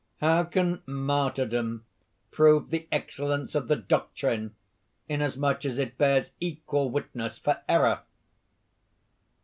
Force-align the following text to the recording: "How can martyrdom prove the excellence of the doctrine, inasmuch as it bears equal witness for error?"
"How 0.19 0.45
can 0.45 0.81
martyrdom 0.87 1.85
prove 2.31 2.71
the 2.71 2.87
excellence 2.91 3.53
of 3.53 3.67
the 3.67 3.75
doctrine, 3.75 4.55
inasmuch 5.07 5.63
as 5.63 5.77
it 5.77 5.99
bears 5.99 6.31
equal 6.39 6.89
witness 6.89 7.37
for 7.37 7.61
error?" 7.69 7.99